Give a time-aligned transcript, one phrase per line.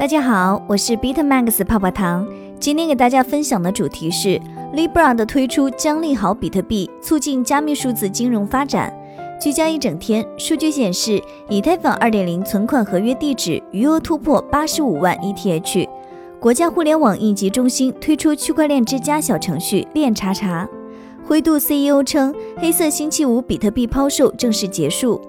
[0.00, 2.26] 大家好，我是 BitMax 泡泡糖。
[2.58, 4.40] 今天给大家分享的主题是
[4.72, 8.90] Libra 的推出将利好比特币，促进加密数字金融发展。
[9.38, 15.86] 聚焦一整天，数据显示，以太坊2.0存款合约地址余额突破85万 ETH。
[16.40, 20.66] 国家互联网应急中心推出区块链之家小程序链查查。
[21.26, 25.20] 灰度 CEO 称，黑色星期五比特币抛售正式结束。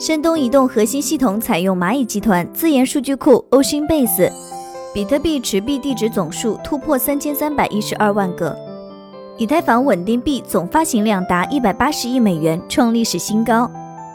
[0.00, 4.32] 山东移动核心系统采用蚂蚁集团自研数据库 OceanBase，
[4.94, 8.56] 比特币持币地址总数突破三千三百一十二万个，
[9.36, 13.70] 以太坊稳定币总发行量达一百八十亿美元，创历史新高。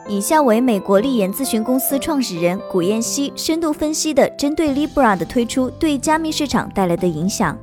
[0.08, 7.56] 以下为美国立研咨询公司创始人古彦希深度分析的针对 Libra 的推出对加密市场带来的影响。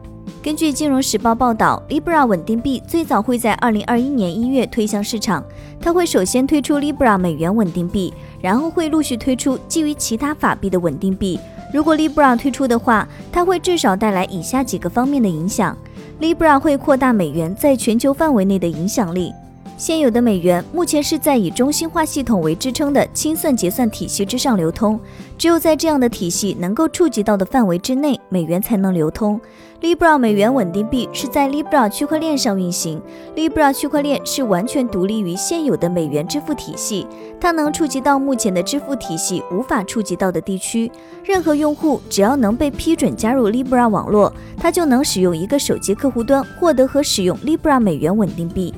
[0.42, 5.44] 根据《金融时报》报道，Libra 稳定币最早会在2021年一月推向市场。
[5.80, 11.38] 它会首先推出 Libra 美元稳定币，然后会陆续推出基于其他法币的稳定币。
[11.72, 15.78] 如果 Libra 推出的话，它会至少带来以下几个方面的影响
[16.20, 19.32] ：Libra 会扩大美元在全球范围内的影响力。
[19.82, 24.96] 现有的美元目前是在以中心化系统为支撑的清算结算体系之上流通，
[25.36, 29.40] 只有在这样的体系能够触及到的范围之内，美元才能流通。
[29.80, 33.02] Libra 美元稳定币是在 Libra 区块链上运行
[33.34, 37.04] ，Libra 区块链是完全独立于现有的美元支付体系，
[37.40, 40.88] 它能触及到目前的支付体系无法触及到的地区。
[41.24, 48.72] 任何用户只要能被批准加入 Libra 网络，他就能使用一个手机客户端获得和使用 Libra 美元稳定币。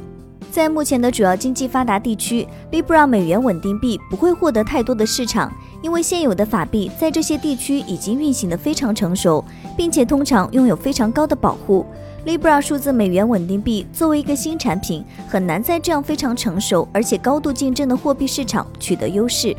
[0.55, 5.52] 在目前的主要经济发达地区，Libra 美元稳定币不会获得太多的市场，
[5.83, 9.44] 因为现有的法币在这些地区已经运行的非常成熟，
[9.77, 11.84] 并且通常拥有非常高的保护。
[12.25, 19.56] Libra 数字美元稳定币作为一个新产品，很难在这样非常成熟而且高度竞争的货币市场取得优势。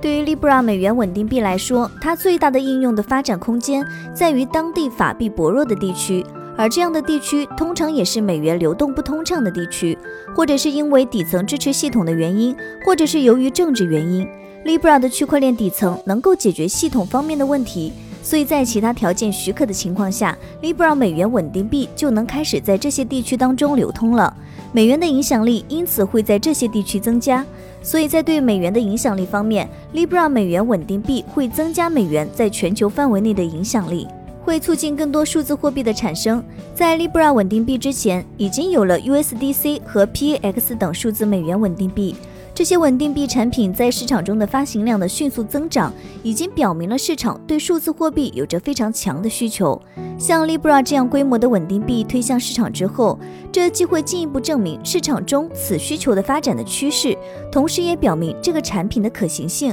[0.00, 6.24] 对于 Libra 美元稳定币来说，它最大的应用的发展空间在于当地法币薄弱的地区。
[6.60, 9.96] 而这样的地区通常也是美元流动不通畅的地区，
[10.36, 14.28] 或者是因为底层支持系统的原因，或者是由于政治原因。
[14.66, 24.36] Libra 的区块链底层能够解决系统方面的问题，所以在其他条件许可的情况下，Libra 美元稳定币就能开始在这些地区当中流通了。
[24.70, 27.42] 美元的影响力因此会在这些地区增加，
[27.80, 34.06] 所以在对美元的影响力方面，Libra 美元稳定币会增加美元在全球范围内的影响力。
[34.50, 36.44] 会促进更多数字货币的产生。
[36.74, 42.16] 在 Libra 稳定币之前，已经有了 USDC 和 PAX 等数字美元稳定币。
[42.52, 45.92] 这些稳定币产品在市场中的发行量的迅速增长，
[46.24, 49.80] 已经表明了市场对数字货币有着非常强的需求。
[50.18, 53.16] 像 Libra 这样规模的稳定币推向市场之后，
[53.52, 57.16] 这既会进一步证明市场中此需求的发展的趋势，
[57.52, 59.72] 同时也表明这个产品的可行性。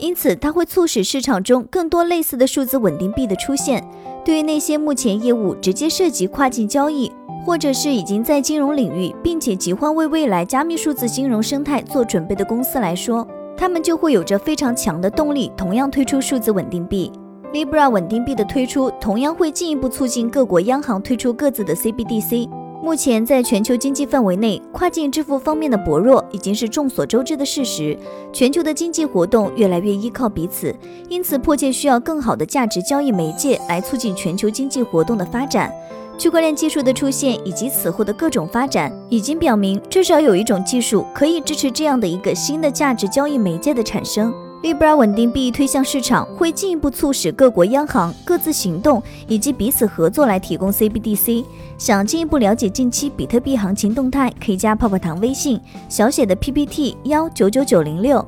[0.00, 3.82] 因此，它会促使市场中更多类似的数字稳定币的出现。
[4.24, 7.10] 对于那些目前业务直接涉及跨境交易，
[7.44, 13.26] 或者是已经在金融领域，并且急欢为未来加密数字金融生态做准备的公司来说，
[13.56, 17.10] 他们就会有着非常强的动力，同样推出数字稳定币。
[17.52, 22.48] Libra 稳定币的推出，同样会进一步促进各国央行推出各自的 CBDC。
[22.80, 27.98] 目前，在全球经济范围内，跨境支付方面的薄弱已经是众所周知的事实。
[28.32, 30.74] 全球的经济活动越来越依靠彼此，
[31.08, 35.72] 因此迫切需要更好的价值交易媒介来促进全球经济活动的发展。
[36.16, 44.32] 区块链技术的出现以及此后的各种发展，已经表明至少有一种技术可以支持这样的一个新的价值交易媒介的产生。
[44.60, 51.44] Libra 稳定币推向市场，会进一步促使各国央行各自行动以及彼此合作来提供 CBDC。
[51.78, 58.26] 想进一步了解近期比特币行情动态，可以加泡泡糖微信小写的 PPT 幺九九九零六，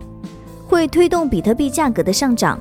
[0.68, 2.56] 会推动比特币价格的上涨。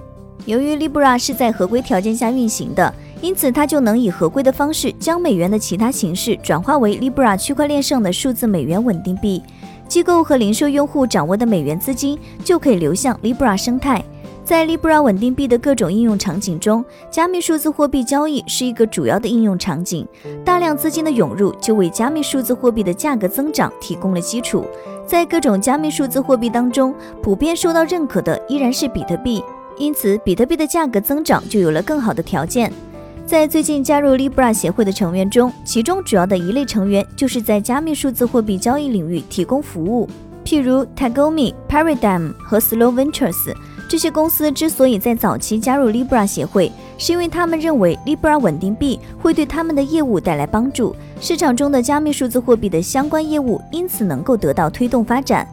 [0.46, 2.92] 由于 Libra 是在合规条件下运行的，
[3.22, 9.44] 因此它就能以合规的方式将美元的其他形式转化为 Libra 区块链上的数字美元稳定币。
[9.88, 14.04] 机构和零售用户掌握的美元资金就可以流向 Libra 生态。
[14.46, 20.08] 在 Libra 稳定币的各种应用场景中，加密数字货币交易是一个主要的应用场景。
[20.46, 24.66] 大量资金的涌入就为加密数字货币的价格增长提供了基础。
[25.06, 29.44] 在各种加密数字货币当中，普遍受到认可的依然是比特币，
[29.78, 32.72] 因此比特币的价格增长就有了更好的条件。
[33.30, 40.10] 在最近加入 Libra 协会的成员中，其中主要的一类成员就是在加密数字货币交易领域提供服务，
[40.44, 43.54] 譬如 Tagomi、Paradigm 和 Slow Ventures
[43.88, 55.48] 这些公司之所以在早期加入 Libra 协会，是因为他们认为 Libra 稳定币会对他们的业务带来帮助，市场中的加密数字货币的相关业务因此能够得到推动发展。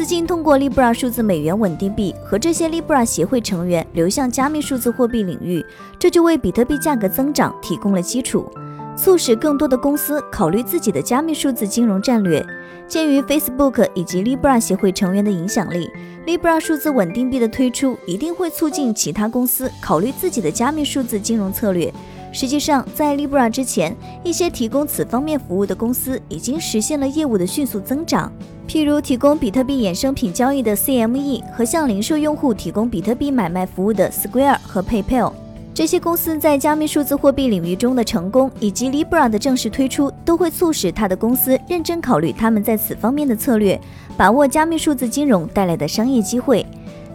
[0.00, 5.62] 资金通过 Libra 数字美元稳定币和这些 Libra 协会成员流向加密数字货币领域，
[5.98, 8.50] 这就为比特币价格增长提供了基础，
[8.96, 12.42] 促使更多的公司考虑自己的加密数字金融战略。
[12.88, 15.90] 鉴于 Facebook 以及 Libra 协会成员的影响力
[16.26, 21.92] ，Libra 数字稳定币的推出一定会促进其他公司考虑自己的加密数字金融策略。
[22.32, 28.32] 实际上，在 Libra 之前，一些提供此方面服务的公司已经实现了业务的迅速增长。
[28.68, 35.32] 譬如提供比特币衍生品交易的 CME 和向零售用户提供比特币买卖服务的 Square 和 PayPal，
[35.74, 43.80] 这些公司在加密数字货币领域中的成功，以及 Libra 的正式推出，都会促使他的公司认真考虑他们在此方面的策略，
[44.16, 46.64] 把握加密数字金融带来的商业机会。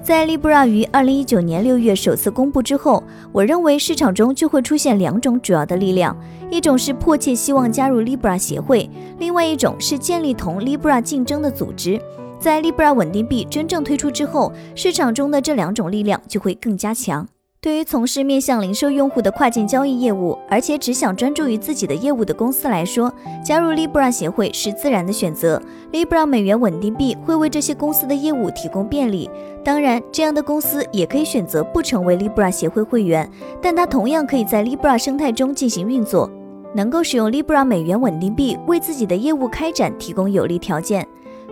[0.05, 6.15] 在 Libra 于二零一九年六月首次公布之后，我认为市场中就会出现两种主要的力量，
[6.51, 8.87] 一种是迫切希望加入 Libra 协会，
[9.17, 11.99] 另外一种是建立同 Libra 竞争的组织。
[12.37, 17.27] 在 Libra 稳定币真正推出之后，市场中的这两种力量就会更加强。
[17.65, 23.11] 对于从事面向零售用户的跨境交易业务，而且只想专注于自己的业务的公司来说，
[23.43, 25.59] 加入 Libra 协会是自然的选择。
[25.91, 29.27] Libra 美元稳定币会为这些公司的业务提供便利。
[29.63, 33.27] 当然，这样的公司也可以选择不成为 Libra 协会会员，
[33.59, 36.29] 但它同样可以在 Libra 生态中进行运作，
[36.75, 41.03] 能够使用 Libra 美元稳定币为自己的业务开展提供有利条件。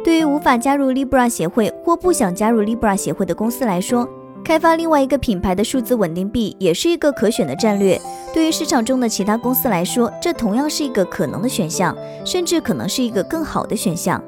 [0.03, 4.07] 对于无法加入 Libra 协会或不想加入 Libra 协会的公司来说，
[4.43, 7.99] 开发另外一个品牌的数字稳定币也是一个可选的战略。
[8.33, 11.95] 对于市场中的其他公司来说，这同样是一个可能的选项，
[12.25, 14.21] 甚至可能是一个更好的选项。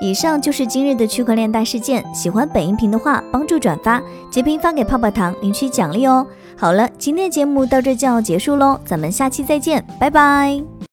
[0.00, 2.04] 以上就是今日的区块链大事件。
[2.14, 6.26] 喜欢本音频的话，帮助转发、截屏发给泡泡糖领取奖励哦。
[6.54, 10.76] 好了，今天的节目到这就要结束喽，咱们下期再见，拜拜。